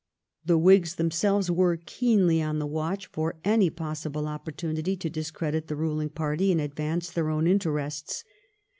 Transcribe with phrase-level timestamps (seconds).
[0.43, 5.75] The Whigs themselves were keenly on the watch for any possible opportunity to discredit the
[5.75, 8.23] ruling party and advance their own interests.